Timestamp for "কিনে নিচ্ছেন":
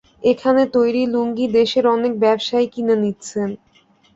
2.73-3.49